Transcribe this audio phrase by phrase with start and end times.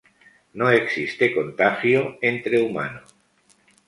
[0.59, 3.05] No existe contagio entre humanos.